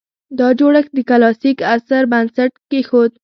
[0.37, 3.11] دا جوړښت د کلاسیک عصر بنسټ کېښود